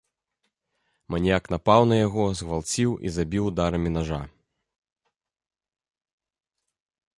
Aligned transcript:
Маньяк 1.15 1.43
напаў 1.53 1.81
на 1.91 1.95
яго, 2.07 2.23
згвалціў 2.39 2.91
і 3.09 3.13
забіў 3.19 3.43
ударамі 3.51 3.93
нажа. 3.93 4.21